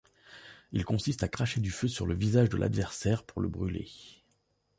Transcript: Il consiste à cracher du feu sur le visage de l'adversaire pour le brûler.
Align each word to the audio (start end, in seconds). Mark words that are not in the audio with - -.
Il 0.71 0.83
consiste 0.83 1.21
à 1.21 1.27
cracher 1.27 1.61
du 1.61 1.69
feu 1.69 1.87
sur 1.87 2.07
le 2.07 2.15
visage 2.15 2.49
de 2.49 2.57
l'adversaire 2.57 3.23
pour 3.23 3.39
le 3.39 3.49
brûler. 3.49 3.87